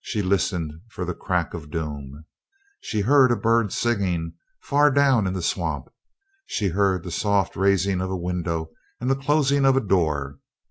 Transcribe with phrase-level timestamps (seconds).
[0.00, 2.24] She listened for the crack of doom.
[2.80, 5.88] She heard a bird singing far down in the swamp;
[6.46, 10.38] she heard the soft raising of a window and the closing of a door.